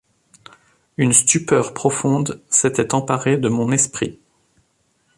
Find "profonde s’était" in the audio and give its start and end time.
1.75-2.95